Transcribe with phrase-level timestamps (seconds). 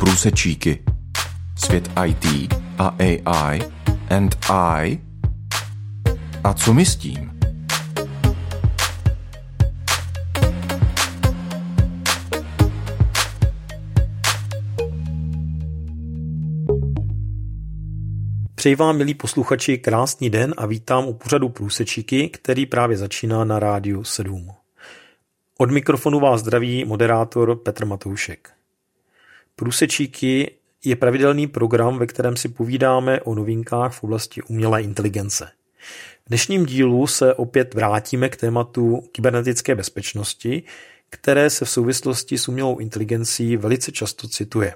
[0.00, 0.82] Průsečíky.
[1.56, 3.60] Svět IT a AI
[4.10, 4.98] and I.
[6.44, 7.40] A co my s tím?
[18.54, 23.58] Přeji vám, milí posluchači, krásný den a vítám u pořadu Průsečíky, který právě začíná na
[23.58, 24.48] rádiu 7.
[25.58, 28.59] Od mikrofonu vás zdraví moderátor Petr Matoušek.
[29.60, 30.50] Průsečíky
[30.84, 35.48] je pravidelný program, ve kterém si povídáme o novinkách v oblasti umělé inteligence.
[36.26, 40.62] V dnešním dílu se opět vrátíme k tématu kybernetické bezpečnosti,
[41.10, 44.74] které se v souvislosti s umělou inteligencí velice často cituje.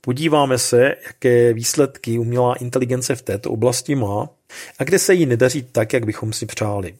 [0.00, 4.28] Podíváme se, jaké výsledky umělá inteligence v této oblasti má
[4.78, 6.94] a kde se jí nedaří tak, jak bychom si přáli.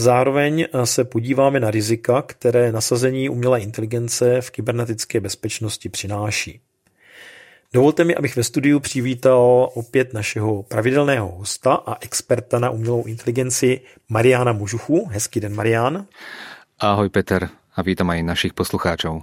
[0.00, 6.60] Zároveň se podíváme na rizika, které nasazení umělé inteligence v kybernetické bezpečnosti přináší.
[7.72, 13.80] Dovolte mi, abych ve studiu přivítal opět našeho pravidelného hosta a experta na umělou inteligenci
[14.08, 15.08] Mariana Mužuchu.
[15.10, 16.06] Hezký den, Marian.
[16.78, 19.22] Ahoj, Peter, a vítám aj našich poslucháčov.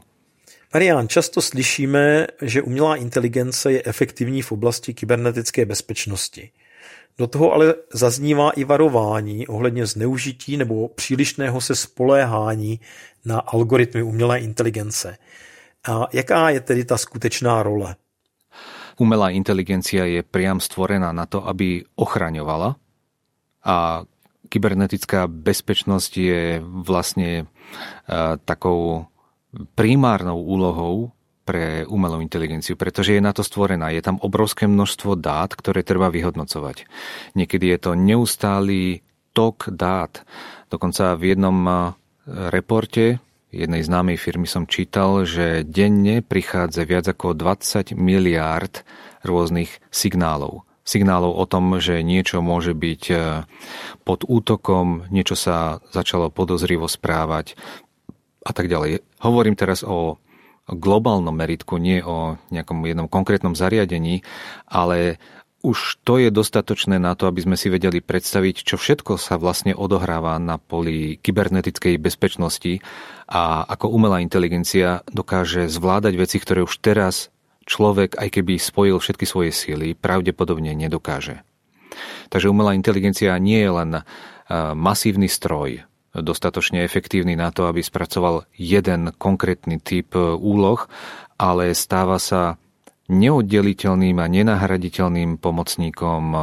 [0.73, 6.49] Marian, často slyšíme, že umělá inteligence je efektivní v oblasti kybernetické bezpečnosti.
[7.17, 12.79] Do toho ale zaznívá i varování ohledně zneužití nebo přílišného se spoléhání
[13.25, 15.17] na algoritmy umělé inteligence.
[15.89, 17.95] A jaká je tedy ta skutečná role?
[18.97, 22.75] Umelá inteligencia je priam stvorená na to, aby ochraňovala
[23.61, 24.03] a
[24.49, 29.05] kybernetická bezpečnosť je vlastne uh, takou
[29.75, 31.13] primárnou úlohou
[31.47, 33.87] pre umelú inteligenciu, pretože je na to stvorená.
[33.95, 36.83] Je tam obrovské množstvo dát, ktoré treba vyhodnocovať.
[37.39, 38.99] Niekedy je to neustály
[39.31, 40.27] tok dát.
[40.67, 41.95] Dokonca v jednom
[42.27, 48.83] reporte jednej známej firmy som čítal, že denne prichádza viac ako 20 miliárd
[49.23, 50.67] rôznych signálov.
[50.83, 53.03] Signálov o tom, že niečo môže byť
[54.03, 57.55] pod útokom, niečo sa začalo podozrivo správať,
[58.47, 59.03] a tak ďalej.
[59.19, 60.23] Hovorím teraz o
[60.67, 64.21] globálnom meritku, nie o nejakom jednom konkrétnom zariadení,
[64.67, 65.15] ale
[65.65, 69.73] už to je dostatočné na to, aby sme si vedeli predstaviť, čo všetko sa vlastne
[69.73, 72.83] odohráva na poli kybernetickej bezpečnosti
[73.25, 77.33] a ako umelá inteligencia dokáže zvládať veci, ktoré už teraz
[77.65, 81.41] človek, aj keby spojil všetky svoje síly, pravdepodobne nedokáže.
[82.29, 83.91] Takže umelá inteligencia nie je len
[84.77, 85.86] masívny stroj,
[86.21, 90.85] dostatočne efektívny na to, aby spracoval jeden konkrétny typ e, úloh,
[91.37, 92.57] ale stáva sa
[93.07, 96.39] neoddeliteľným a nenahraditeľným pomocníkom e,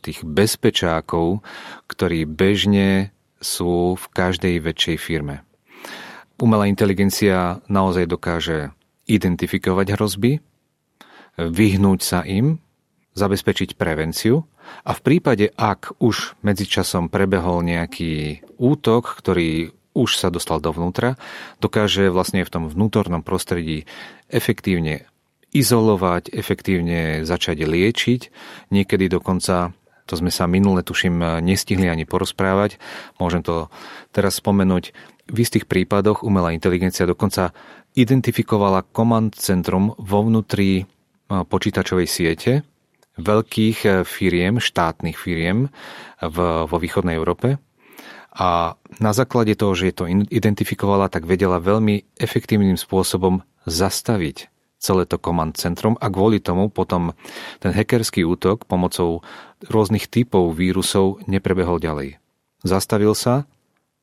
[0.00, 1.44] tých bezpečákov,
[1.86, 5.44] ktorí bežne sú v každej väčšej firme.
[6.38, 8.72] Umelá inteligencia naozaj dokáže
[9.10, 10.32] identifikovať hrozby,
[11.38, 12.58] vyhnúť sa im,
[13.18, 14.46] zabezpečiť prevenciu
[14.86, 21.18] a v prípade, ak už medzičasom prebehol nejaký útok, ktorý už sa dostal dovnútra,
[21.58, 23.90] dokáže vlastne v tom vnútornom prostredí
[24.30, 25.10] efektívne
[25.50, 28.20] izolovať, efektívne začať liečiť,
[28.70, 29.74] niekedy dokonca
[30.08, 32.80] to sme sa minule, tuším, nestihli ani porozprávať.
[33.20, 33.68] Môžem to
[34.08, 34.96] teraz spomenúť.
[35.28, 37.52] V istých prípadoch umelá inteligencia dokonca
[37.92, 40.88] identifikovala command centrum vo vnútri
[41.28, 42.64] počítačovej siete,
[43.18, 45.68] veľkých eh, firiem, štátnych firiem
[46.22, 47.58] v, vo východnej Európe.
[48.38, 54.46] A na základe toho, že je to identifikovala, tak vedela veľmi efektívnym spôsobom zastaviť
[54.78, 57.18] celé to command centrum a kvôli tomu potom
[57.58, 59.26] ten hackerský útok pomocou
[59.66, 62.22] rôznych typov vírusov neprebehol ďalej.
[62.62, 63.50] Zastavil sa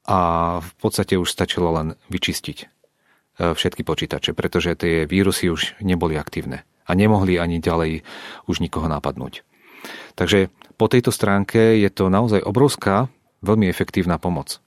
[0.03, 0.19] a
[0.59, 2.67] v podstate už stačilo len vyčistiť eh,
[3.55, 8.05] všetky počítače, pretože tie vírusy už neboli aktívne a nemohli ani ďalej
[8.45, 9.41] už nikoho napadnúť.
[10.15, 13.11] Takže po tejto stránke je to naozaj obrovská,
[13.45, 14.63] veľmi efektívna pomoc.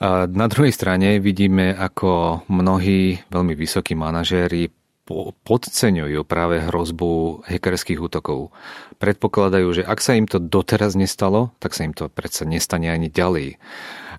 [0.00, 4.72] A na druhej strane vidíme, ako mnohí veľmi vysokí manažéri
[5.44, 8.54] podceňujú práve hrozbu hackerských útokov.
[9.02, 13.10] Predpokladajú, že ak sa im to doteraz nestalo, tak sa im to predsa nestane ani
[13.10, 13.58] ďalej.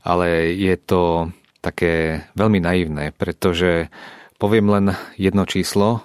[0.04, 1.31] Ale je to
[1.63, 3.88] také veľmi naivné, pretože
[4.36, 4.86] poviem len
[5.16, 6.04] jedno číslo,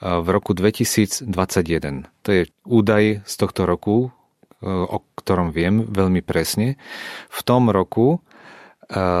[0.00, 1.28] v roku 2021.
[2.24, 4.08] To je údaj z tohto roku, e,
[4.64, 6.80] o ktorom viem veľmi presne.
[7.28, 8.18] V tom roku e,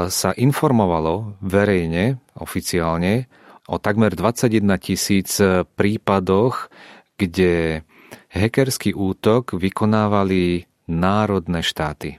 [0.08, 3.28] sa informovalo verejne, oficiálne,
[3.68, 5.38] o takmer 21 tisíc
[5.78, 6.72] prípadoch,
[7.20, 7.84] kde
[8.32, 12.18] hackerský útok vykonávali národné štáty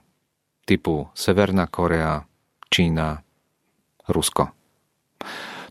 [0.64, 2.24] typu Severná Korea,
[2.72, 3.20] Čína,
[4.08, 4.48] Rusko.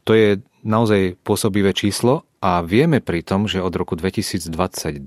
[0.05, 5.05] To je naozaj pôsobivé číslo a vieme pritom, že od roku 2022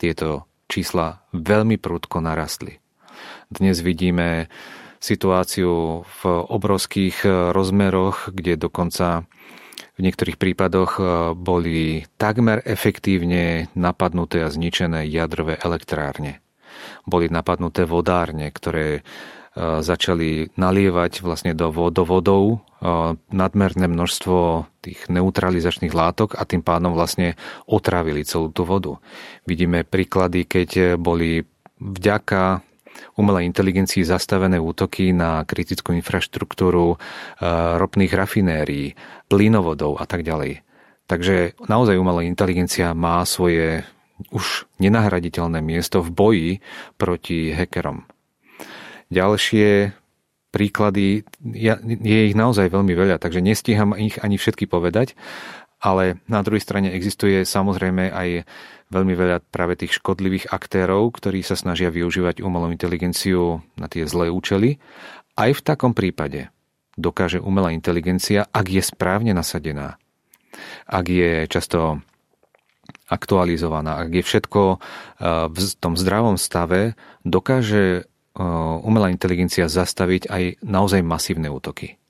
[0.00, 2.80] tieto čísla veľmi prudko narastli.
[3.52, 4.48] Dnes vidíme
[4.96, 9.28] situáciu v obrovských rozmeroch, kde dokonca
[9.92, 10.96] v niektorých prípadoch
[11.36, 16.40] boli takmer efektívne napadnuté a zničené jadrové elektrárne.
[17.04, 22.56] Boli napadnuté vodárne, ktoré E, začali nalievať vlastne do vodovodov e,
[23.36, 27.36] nadmerné množstvo tých neutralizačných látok a tým pádom vlastne
[27.68, 28.96] otravili celú tú vodu.
[29.44, 31.44] Vidíme príklady, keď boli
[31.76, 32.64] vďaka
[33.16, 36.96] umelej inteligencii zastavené útoky na kritickú infraštruktúru e,
[37.76, 38.96] ropných rafinérií,
[39.28, 40.64] plynovodov a tak ďalej.
[41.10, 43.84] Takže naozaj umelá inteligencia má svoje
[44.30, 46.50] už nenahraditeľné miesto v boji
[46.96, 48.06] proti hackerom.
[49.12, 49.92] Ďalšie
[50.52, 55.16] príklady, je ich naozaj veľmi veľa, takže nestíham ich ani všetky povedať,
[55.80, 58.48] ale na druhej strane existuje samozrejme aj
[58.92, 64.28] veľmi veľa práve tých škodlivých aktérov, ktorí sa snažia využívať umelú inteligenciu na tie zlé
[64.28, 64.76] účely.
[65.34, 66.52] Aj v takom prípade
[67.00, 69.96] dokáže umelá inteligencia, ak je správne nasadená,
[70.84, 72.04] ak je často
[73.08, 74.78] aktualizovaná, ak je všetko eh,
[75.48, 76.94] v tom zdravom stave,
[77.24, 78.11] dokáže
[78.82, 82.00] umelá inteligencia zastaviť aj naozaj masívne útoky.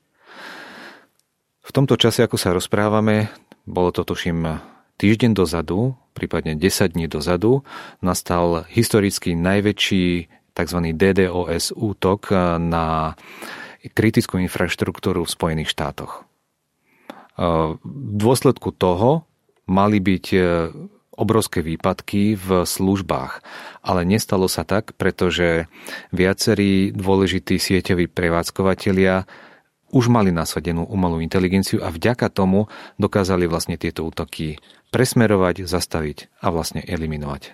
[1.63, 3.31] V tomto čase, ako sa rozprávame,
[3.63, 4.59] bolo to tuším
[4.99, 7.63] týždeň dozadu, prípadne 10 dní dozadu,
[8.03, 10.79] nastal historicky najväčší tzv.
[10.93, 12.29] DDoS útok
[12.59, 13.17] na
[13.83, 16.23] kritickú infraštruktúru v Spojených štátoch.
[17.35, 19.25] V dôsledku toho
[19.65, 20.25] mali byť
[21.17, 23.45] obrovské výpadky v službách.
[23.85, 25.69] Ale nestalo sa tak, pretože
[26.11, 29.25] viacerí dôležití sieťoví prevádzkovateľia
[29.93, 32.65] už mali nasadenú umelú inteligenciu a vďaka tomu
[32.97, 34.57] dokázali vlastne tieto útoky
[34.89, 37.53] presmerovať, zastaviť a vlastne eliminovať.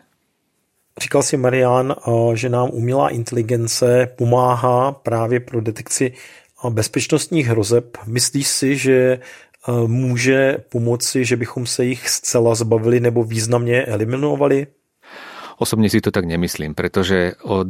[1.00, 1.96] Říkal si Marian,
[2.34, 6.14] že nám umělá inteligence pomáhá právě pro detekci
[6.70, 7.98] bezpečnostních hrozeb.
[8.06, 9.20] Myslíš si, že
[9.68, 14.68] může pomoci, že bychom se jich zcela zbavili nebo významně eliminovali?
[15.60, 17.68] Osobne si to tak nemyslím, pretože od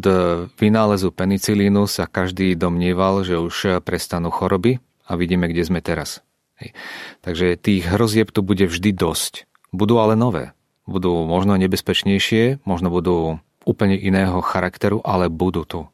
[0.62, 4.78] vynálezu penicilínu sa každý domnieval, že už prestanú choroby
[5.10, 6.22] a vidíme, kde sme teraz.
[6.62, 6.78] Hej.
[7.26, 9.50] Takže tých hrozieb tu bude vždy dosť.
[9.74, 10.54] Budú ale nové.
[10.86, 15.90] Budú možno nebezpečnejšie, možno budú úplne iného charakteru, ale budú tu.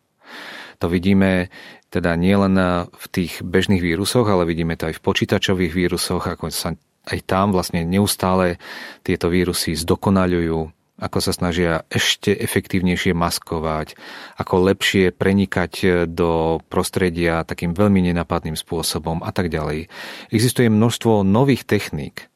[0.83, 1.47] To vidíme
[1.95, 2.59] teda nielen
[2.92, 6.75] v tých bežných vírusoch, ale vidíme to aj v počítačových vírusoch, ako sa
[7.07, 8.59] aj tam vlastne neustále
[9.06, 10.59] tieto vírusy zdokonaľujú,
[11.00, 13.95] ako sa snažia ešte efektívnejšie maskovať,
[14.36, 19.88] ako lepšie prenikať do prostredia takým veľmi nenapadným spôsobom a tak ďalej.
[20.33, 22.27] Existuje množstvo nových techník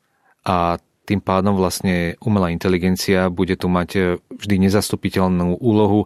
[0.46, 6.06] a tým pádom vlastne umelá inteligencia bude tu mať vždy nezastupiteľnú úlohu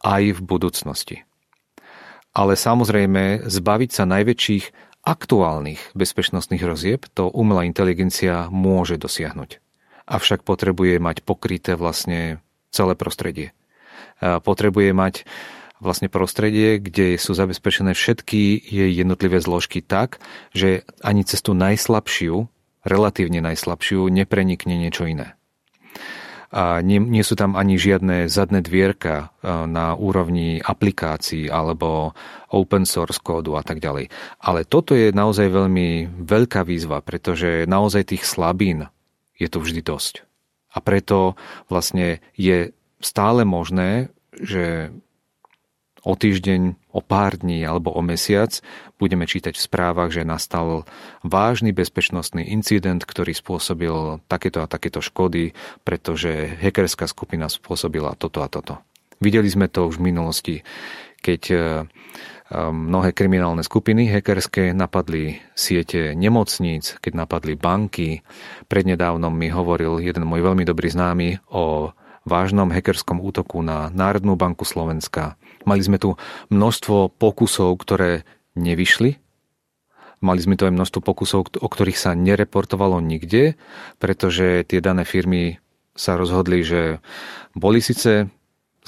[0.00, 1.27] aj v budúcnosti
[2.38, 4.64] ale samozrejme zbaviť sa najväčších
[5.02, 9.58] aktuálnych bezpečnostných rozieb to umelá inteligencia môže dosiahnuť.
[10.06, 12.38] Avšak potrebuje mať pokryté vlastne
[12.70, 13.50] celé prostredie.
[14.22, 15.26] Potrebuje mať
[15.82, 20.22] vlastne prostredie, kde sú zabezpečené všetky jej jednotlivé zložky tak,
[20.54, 22.46] že ani cez tú najslabšiu,
[22.86, 25.37] relatívne najslabšiu, neprenikne niečo iné
[26.48, 32.16] a nie, nie sú tam ani žiadne zadné dvierka e, na úrovni aplikácií alebo
[32.48, 34.08] open source kódu a tak ďalej.
[34.40, 38.88] Ale toto je naozaj veľmi veľká výzva, pretože naozaj tých slabín
[39.36, 40.24] je tu vždy dosť.
[40.72, 41.36] A preto
[41.68, 42.72] vlastne je
[43.04, 44.92] stále možné, že
[46.02, 48.58] o týždeň, o pár dní alebo o mesiac
[48.98, 50.86] budeme čítať v správach, že nastal
[51.22, 55.54] vážny bezpečnostný incident, ktorý spôsobil takéto a takéto škody,
[55.86, 58.82] pretože hackerská skupina spôsobila toto a toto.
[59.18, 60.56] Videli sme to už v minulosti,
[61.18, 61.60] keď e, e,
[62.70, 68.22] mnohé kriminálne skupiny hackerské napadli siete nemocníc, keď napadli banky.
[68.70, 71.90] Prednedávnom mi hovoril jeden môj veľmi dobrý známy o
[72.28, 75.34] vážnom hackerskom útoku na Národnú banku Slovenska.
[75.66, 76.14] Mali sme tu
[76.52, 79.18] množstvo pokusov, ktoré nevyšli.
[80.18, 83.54] Mali sme tu aj množstvo pokusov, o ktorých sa nereportovalo nikde,
[84.02, 85.62] pretože tie dané firmy
[85.94, 86.98] sa rozhodli, že
[87.54, 88.26] boli síce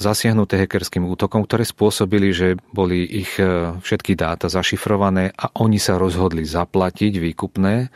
[0.01, 6.01] zasiahnuté hackerským útokom, ktoré spôsobili, že boli ich e, všetky dáta zašifrované a oni sa
[6.01, 7.93] rozhodli zaplatiť výkupné.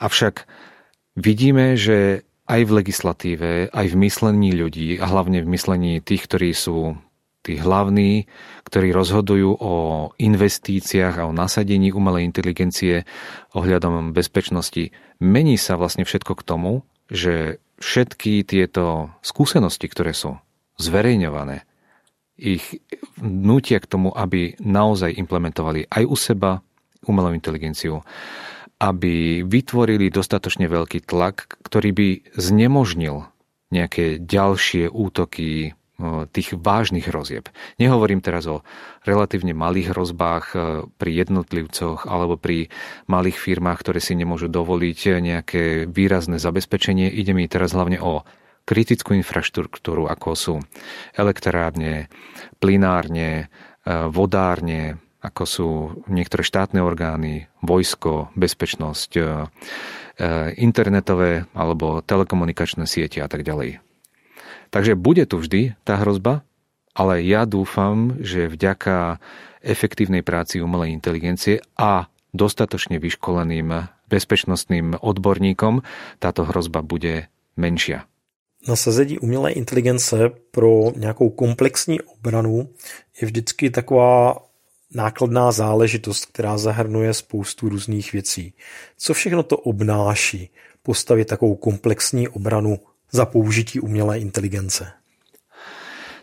[0.00, 0.48] Avšak
[1.20, 6.54] vidíme, že aj v legislatíve, aj v myslení ľudí a hlavne v myslení tých, ktorí
[6.56, 6.96] sú
[7.46, 8.26] tí hlavní,
[8.66, 9.72] ktorí rozhodujú o
[10.18, 13.06] investíciách a o nasadení umelej inteligencie
[13.54, 14.90] ohľadom bezpečnosti.
[15.22, 20.42] Mení sa vlastne všetko k tomu, že všetky tieto skúsenosti, ktoré sú
[20.82, 21.62] zverejňované,
[22.36, 22.84] ich
[23.22, 26.60] nutia k tomu, aby naozaj implementovali aj u seba
[27.08, 28.04] umelú inteligenciu,
[28.76, 33.24] aby vytvorili dostatočne veľký tlak, ktorý by znemožnil
[33.72, 35.72] nejaké ďalšie útoky
[36.32, 37.48] tých vážnych hrozieb.
[37.80, 38.60] Nehovorím teraz o
[39.08, 40.46] relatívne malých hrozbách
[41.00, 42.68] pri jednotlivcoch alebo pri
[43.08, 47.08] malých firmách, ktoré si nemôžu dovoliť nejaké výrazné zabezpečenie.
[47.08, 48.28] Ide mi teraz hlavne o
[48.66, 50.54] kritickú infraštruktúru, ako sú
[51.14, 52.10] elektrárne,
[52.58, 53.46] plinárne,
[53.86, 55.68] e, vodárne, ako sú
[56.10, 59.26] niektoré štátne orgány, vojsko, bezpečnosť, e, e,
[60.58, 63.85] internetové alebo telekomunikačné siete a tak ďalej.
[64.70, 66.42] Takže bude tu vždy tá hrozba,
[66.96, 69.20] ale ja dúfam, že vďaka
[69.60, 75.82] efektívnej práci umelej inteligencie a dostatočne vyškoleným bezpečnostným odborníkom
[76.18, 78.06] táto hrozba bude menšia.
[78.68, 82.68] Nasazení umělé inteligence pro nějakou komplexní obranu
[83.20, 84.42] je vždycky taková
[84.94, 88.54] nákladná záležitost, která zahrnuje spoustu různých věcí.
[88.96, 90.50] Co všechno to obnáší
[90.82, 92.78] postavit takovou komplexní obranu
[93.16, 94.92] za použití umělé inteligence?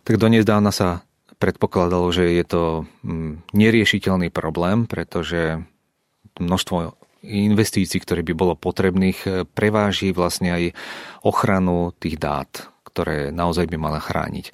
[0.03, 1.01] Tak donedávna sa
[1.39, 2.63] predpokladalo, že je to
[3.03, 5.63] mm, neriešiteľný problém, pretože
[6.39, 10.63] množstvo investícií, ktoré by bolo potrebných, e, preváži vlastne aj
[11.23, 12.51] ochranu tých dát,
[12.83, 14.51] ktoré naozaj by mala chrániť.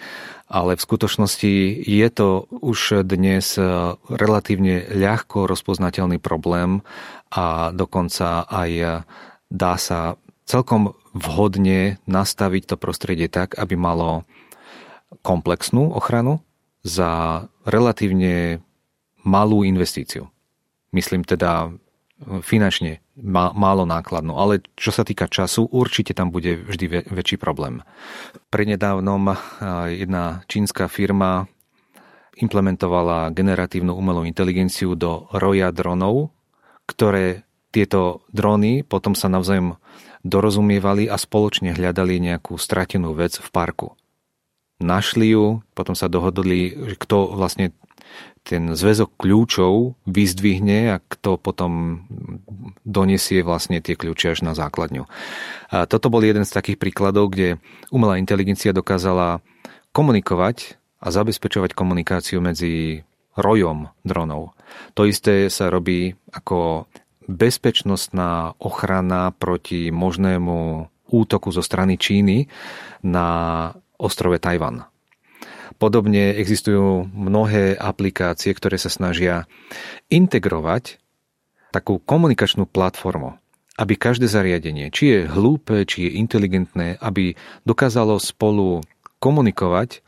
[0.49, 1.53] Ale v skutočnosti
[1.85, 3.61] je to už dnes e,
[4.09, 6.85] relatívne ľahko rozpoznateľný problém
[7.33, 8.85] a dokonca aj e,
[9.49, 14.23] dá sa celkom vhodne nastaviť to prostredie tak, aby malo
[15.21, 16.41] komplexnú ochranu
[16.81, 18.63] za relatívne
[19.27, 20.31] malú investíciu.
[20.95, 21.69] Myslím teda
[22.43, 22.99] finančne
[23.55, 27.83] málo nákladnú, ale čo sa týka času, určite tam bude vždy väčší problém.
[28.51, 29.35] Prednedávnom
[29.91, 31.47] jedna čínska firma
[32.39, 36.31] implementovala generatívnu umelú inteligenciu do roja dronov,
[36.87, 39.77] ktoré tieto drony potom sa navzájom
[40.25, 43.95] dorozumievali a spoločne hľadali nejakú stratenú vec v parku.
[44.79, 47.75] Našli ju, potom sa dohodli, kto vlastne
[48.47, 52.03] ten zväzok kľúčov vyzdvihne a kto potom
[52.87, 55.05] donesie vlastne tie kľúče až na základňu.
[55.69, 57.59] A toto bol jeden z takých príkladov, kde
[57.93, 59.43] umelá inteligencia dokázala
[59.91, 63.03] komunikovať a zabezpečovať komunikáciu medzi
[63.37, 64.57] rojom dronov.
[64.95, 66.89] To isté sa robí ako
[67.29, 72.49] bezpečnostná ochrana proti možnému útoku zo strany Číny
[73.05, 73.27] na
[74.01, 74.89] ostrove Tajvan.
[75.79, 79.47] Podobne existujú mnohé aplikácie, ktoré sa snažia
[80.11, 80.99] integrovať
[81.71, 83.37] takú komunikačnú platformu,
[83.77, 88.83] aby každé zariadenie, či je hlúpe, či je inteligentné, aby dokázalo spolu
[89.23, 90.03] komunikovať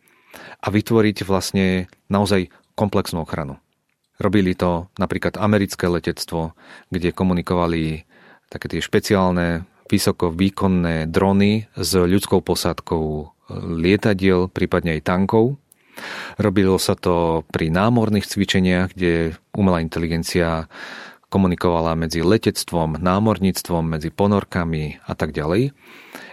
[0.60, 3.62] a vytvoriť vlastne naozaj komplexnú ochranu.
[4.22, 6.54] Robili to napríklad americké letectvo,
[6.94, 8.06] kde komunikovali
[8.54, 13.34] také tie špeciálne vysoko výkonné drony s ľudskou posádkou
[13.82, 15.58] lietadiel, prípadne aj tankov.
[16.40, 20.72] Robilo sa to pri námorných cvičeniach, kde umelá inteligencia
[21.32, 25.72] komunikovala medzi letectvom, námorníctvom, medzi ponorkami a tak ďalej.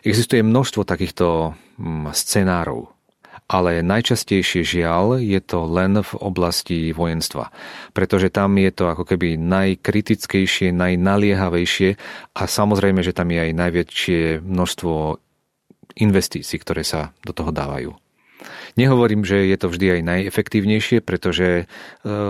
[0.03, 2.91] Existuje množstvo takýchto mm, scenárov,
[3.49, 7.49] ale najčastejšie žiaľ je to len v oblasti vojenstva,
[7.97, 11.97] pretože tam je to ako keby najkritickejšie, najnaliehavejšie
[12.37, 15.17] a samozrejme, že tam je aj najväčšie množstvo
[15.97, 17.97] investícií, ktoré sa do toho dávajú.
[18.79, 21.65] Nehovorím, že je to vždy aj najefektívnejšie, pretože e,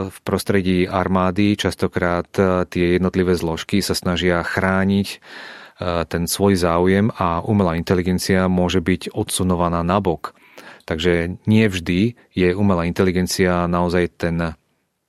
[0.09, 5.19] v prostredí armády častokrát e, tie jednotlivé zložky sa snažia chrániť e,
[6.09, 10.33] ten svoj záujem a umelá inteligencia môže byť odsunovaná nabok.
[10.88, 14.57] Takže nie vždy je umelá inteligencia naozaj ten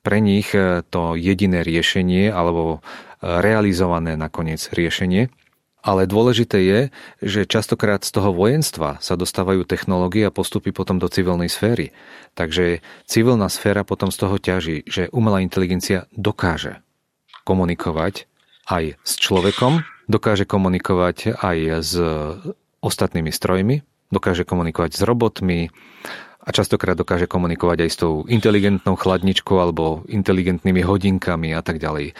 [0.03, 0.51] pre nich
[0.91, 2.83] to jediné riešenie alebo
[3.23, 5.31] realizované nakoniec riešenie.
[5.79, 6.79] Ale dôležité je,
[7.23, 11.95] že častokrát z toho vojenstva sa dostávajú technológie a postupy potom do civilnej sféry.
[12.35, 16.83] Takže civilná sféra potom z toho ťaží, že umelá inteligencia dokáže
[17.47, 18.27] komunikovať
[18.67, 21.93] aj s človekom, dokáže komunikovať aj s
[22.83, 23.79] ostatnými strojmi,
[24.09, 25.69] dokáže komunikovať s robotmi,
[26.39, 32.17] a častokrát dokáže komunikovať aj s tou inteligentnou chladničkou alebo inteligentnými hodinkami a tak ďalej.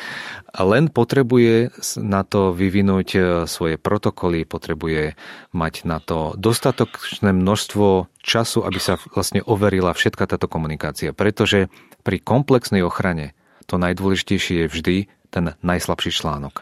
[0.54, 5.18] Len potrebuje na to vyvinúť e, svoje protokoly, potrebuje
[5.56, 11.10] mať na to dostatočné množstvo času, aby sa vlastne overila všetka táto komunikácia.
[11.10, 11.72] Pretože
[12.06, 13.34] pri komplexnej ochrane
[13.72, 14.98] to najdôležitejšie je vždy
[15.34, 16.62] ten najslabší článok.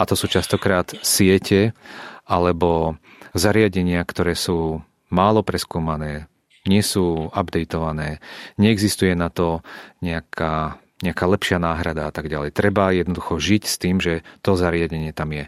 [0.00, 1.76] A to sú častokrát siete
[2.24, 2.96] alebo
[3.38, 6.26] zariadenia, ktoré sú málo preskúmané,
[6.66, 8.18] nie sú updatované,
[8.58, 9.62] neexistuje na to
[10.02, 12.52] nejaká, nejaká lepšia náhrada a tak ďalej.
[12.52, 15.46] Treba jednoducho žiť s tým, že to zariadenie tam je.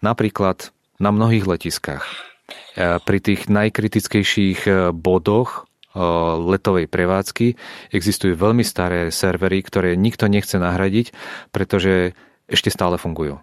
[0.00, 0.70] Napríklad
[1.02, 5.98] na mnohých letiskách e, pri tých najkritickejších e, bodoch e,
[6.38, 7.58] letovej prevádzky
[7.90, 11.10] existujú veľmi staré servery, ktoré nikto nechce nahradiť,
[11.50, 12.14] pretože
[12.46, 13.42] ešte stále fungujú.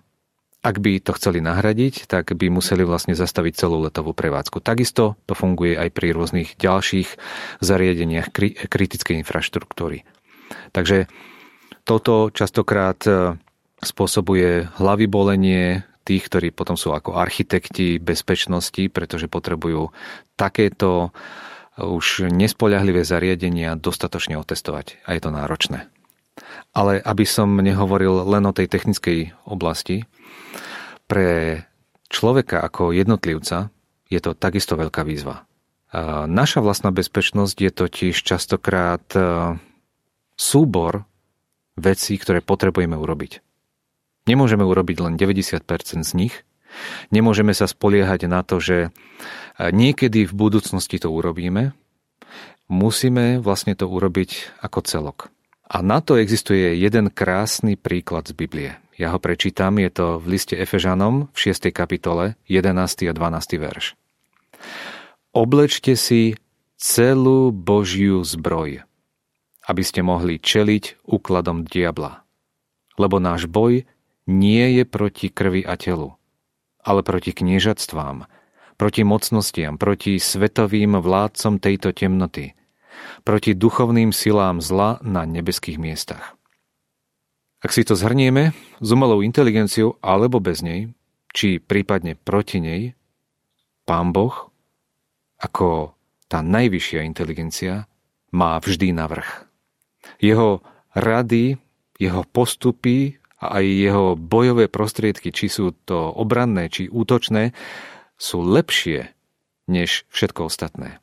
[0.67, 4.59] Ak by to chceli nahradiť, tak by museli vlastne zastaviť celú letovú prevádzku.
[4.59, 7.15] Takisto to funguje aj pri rôznych ďalších
[7.63, 8.35] zariadeniach
[8.67, 10.03] kritickej infraštruktúry.
[10.75, 11.07] Takže
[11.87, 13.39] toto častokrát e,
[13.79, 19.95] spôsobuje hlavy bolenie tých, ktorí potom sú ako architekti bezpečnosti, pretože potrebujú
[20.35, 21.15] takéto
[21.79, 24.99] už nespoľahlivé zariadenia dostatočne otestovať.
[25.07, 25.87] A je to náročné.
[26.71, 30.05] Ale aby som nehovoril len o tej technickej oblasti,
[31.07, 31.63] pre
[32.11, 33.71] človeka ako jednotlivca
[34.07, 35.47] je to takisto veľká výzva.
[36.27, 39.55] Naša vlastná bezpečnosť je totiž častokrát e,
[40.35, 41.07] súbor
[41.79, 43.39] vecí, ktoré potrebujeme urobiť.
[44.27, 46.43] Nemôžeme urobiť len 90% z nich,
[47.07, 48.89] nemôžeme sa spoliehať na to, že e,
[49.71, 51.71] niekedy v budúcnosti to urobíme,
[52.67, 55.31] musíme vlastne to urobiť ako celok.
[55.67, 58.71] A na to existuje jeden krásny príklad z Biblie.
[58.95, 61.75] Ja ho prečítam, je to v liste Efežanom v 6.
[61.75, 63.11] kapitole 11.
[63.11, 63.59] a 12.
[63.59, 63.99] verš.
[65.35, 66.39] Oblečte si
[66.79, 68.87] celú Božiu zbroj,
[69.67, 72.23] aby ste mohli čeliť úkladom diabla.
[72.97, 73.85] Lebo náš boj
[74.25, 76.17] nie je proti krvi a telu,
[76.81, 78.25] ale proti kniežatstvám,
[78.79, 82.56] proti mocnostiam, proti svetovým vládcom tejto temnoty,
[83.23, 86.37] proti duchovným silám zla na nebeských miestach.
[87.57, 90.93] Ak si to zhrnieme s umelou inteligenciou alebo bez nej,
[91.33, 92.93] či prípadne proti nej,
[93.87, 94.51] Pán Boh,
[95.41, 95.95] ako
[96.27, 97.87] tá najvyššia inteligencia,
[98.35, 99.47] má vždy navrh.
[100.19, 100.59] Jeho
[100.91, 101.55] rady,
[101.97, 107.55] jeho postupy a aj jeho bojové prostriedky, či sú to obranné, či útočné,
[108.17, 109.13] sú lepšie
[109.69, 110.99] než všetko ostatné.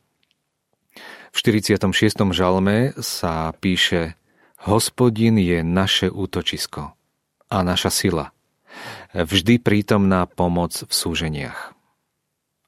[1.35, 2.31] V 46.
[2.31, 4.14] žalme sa píše
[4.70, 6.94] Hospodin je naše útočisko
[7.51, 8.31] a naša sila,
[9.11, 11.75] vždy prítomná pomoc v súženiach.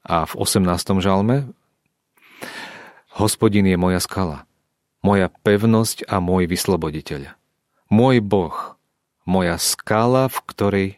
[0.03, 0.67] A v 18.
[0.99, 1.47] žalme
[3.15, 4.43] Hospodin je moja skala,
[4.99, 7.39] moja pevnosť a môj vysloboditeľ.
[7.87, 8.75] Môj Boh,
[9.23, 10.89] moja skala, v ktorej,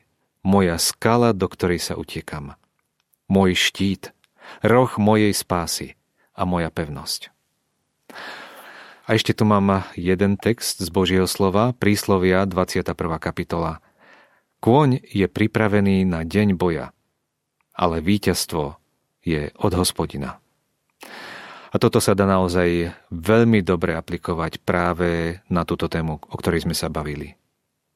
[0.41, 2.57] moja skala, do ktorej sa utiekam.
[3.29, 4.09] Môj štít,
[4.65, 5.93] roh mojej spásy
[6.33, 7.29] a moja pevnosť.
[9.09, 12.93] A ešte tu mám jeden text z Božieho slova, príslovia 21.
[13.17, 13.81] kapitola.
[14.61, 16.93] Kôň je pripravený na deň boja,
[17.73, 18.77] ale víťazstvo
[19.25, 20.37] je od hospodina.
[21.69, 26.75] A toto sa dá naozaj veľmi dobre aplikovať práve na túto tému, o ktorej sme
[26.75, 27.37] sa bavili.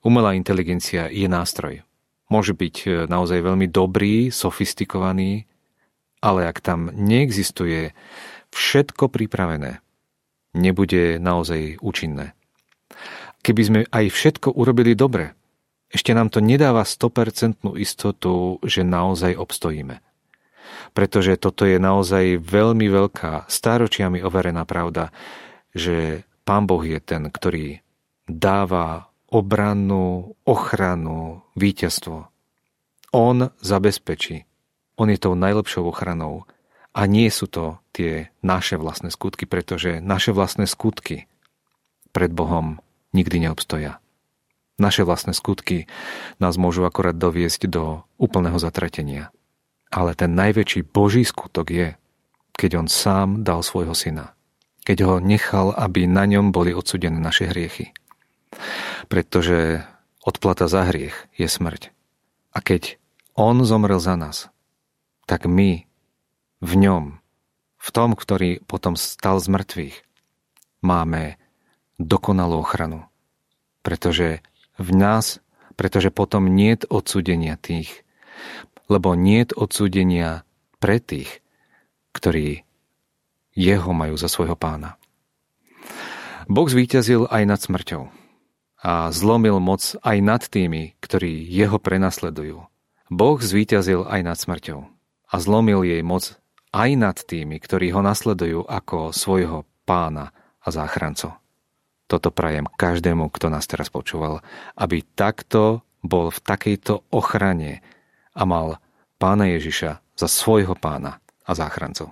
[0.06, 1.86] Umelá inteligencia je nástroj.
[2.32, 5.45] Môže byť e, naozaj veľmi dobrý, sofistikovaný,
[6.23, 7.91] ale ak tam neexistuje
[8.56, 9.83] všetko pripravené,
[10.53, 12.37] nebude naozaj účinné.
[13.43, 15.35] Keby sme aj všetko urobili dobre,
[15.93, 20.01] ešte nám to nedáva 100% istotu, že naozaj obstojíme.
[20.97, 25.13] Pretože toto je naozaj veľmi veľká, stáročiami overená pravda,
[25.73, 27.83] že Pán Boh je ten, ktorý
[28.25, 32.29] dáva obranu, ochranu, víťazstvo.
[33.13, 34.45] On zabezpečí.
[34.97, 36.45] On je tou najlepšou ochranou
[36.93, 41.25] a nie sú to tie naše vlastné skutky, pretože naše vlastné skutky
[42.13, 42.77] pred Bohom
[43.17, 43.97] nikdy neobstoja.
[44.77, 45.86] Naše vlastné skutky
[46.38, 49.29] nás môžu akorát doviesť do úplného zatratenia.
[49.93, 51.88] Ale ten najväčší Boží skutok je,
[52.58, 54.34] keď On sám dal svojho syna.
[54.86, 57.93] Keď ho nechal, aby na ňom boli odsudené naše hriechy.
[59.10, 59.86] Pretože
[60.25, 61.93] odplata za hriech je smrť.
[62.53, 62.97] A keď
[63.38, 64.49] On zomrel za nás,
[65.29, 65.86] tak my
[66.63, 67.19] v ňom,
[67.76, 69.95] v tom, ktorý potom stal z mŕtvych,
[70.80, 71.36] máme
[71.99, 73.04] dokonalú ochranu.
[73.84, 74.39] Pretože
[74.80, 75.43] v nás,
[75.76, 78.08] pretože potom nie je odsudenia tých,
[78.88, 80.47] lebo nie je odsudenia
[80.80, 81.43] pre tých,
[82.15, 82.63] ktorí
[83.52, 84.95] jeho majú za svojho pána.
[86.47, 88.08] Boh zvíťazil aj nad smrťou
[88.84, 92.67] a zlomil moc aj nad tými, ktorí jeho prenasledujú.
[93.12, 94.80] Boh zvíťazil aj nad smrťou
[95.28, 96.39] a zlomil jej moc
[96.73, 101.29] aj nad tými, ktorí ho nasledujú ako svojho pána a záchrancu.
[102.09, 104.41] Toto prajem každému, kto nás teraz počúval,
[104.75, 107.79] aby takto bol v takejto ochrane
[108.36, 108.81] a mal
[109.21, 112.12] pána Ježiša za svojho pána a záchrancu.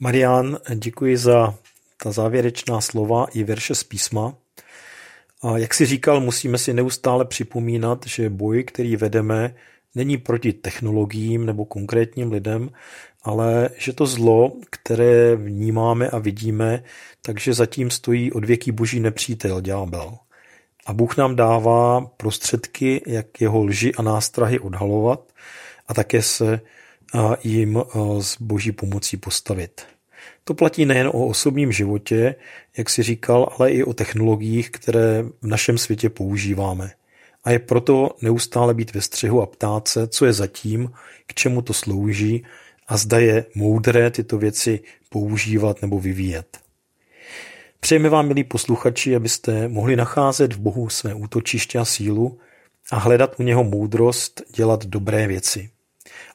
[0.00, 1.54] Marian, děkuji za
[2.02, 4.34] ta závěrečná slova i verše z písma.
[5.42, 9.54] A jak si říkal, musíme si neustále připomínat, že boj, který vedeme,
[9.94, 12.70] není proti technologiím nebo konkrétním lidem,
[13.24, 16.82] ale že to zlo, které vnímáme a vidíme,
[17.22, 20.18] takže zatím stojí odvěký boží nepřítel, ďábel.
[20.86, 25.32] A Bůh nám dává prostředky, jak jeho lži a nástrahy odhalovat
[25.88, 26.60] a také se
[27.42, 27.82] jim
[28.20, 29.82] s boží pomocí postavit.
[30.44, 32.34] To platí nejen o osobním životě,
[32.76, 36.90] jak si říkal, ale i o technologiích, které v našem světě používáme.
[37.44, 40.92] A je proto neustále být ve střehu a ptát se, co je zatím,
[41.26, 42.44] k čemu to slouží
[42.88, 46.58] a zda je moudré tyto věci používat nebo vyvíjet.
[47.80, 52.38] Přejeme vám, milí posluchači, abyste mohli nacházet v Bohu své útočiště a sílu
[52.90, 55.70] a hledat u něho moudrost dělat dobré věci.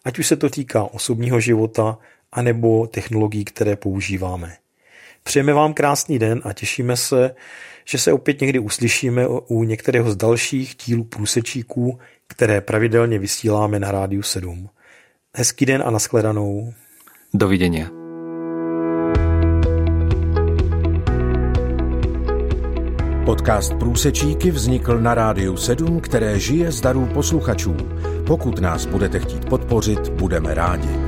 [0.03, 1.97] Ať už se to týká osobního života,
[2.31, 4.57] anebo technologií, které používáme.
[5.23, 7.35] Přejeme vám krásný den a těšíme se,
[7.85, 13.91] že se opět někdy uslyšíme u některého z dalších dílů průsečíků, které pravidelně vysíláme na
[13.91, 14.69] Rádiu 7.
[15.39, 16.73] Hezký den a nashledanou.
[17.33, 17.87] Dovidenia.
[23.25, 27.75] Podcast Průsečíky vznikl na Rádiu 7, které žije z darů posluchačů.
[28.27, 31.06] Pokud nás budete chtít podpořit, budeme rádi.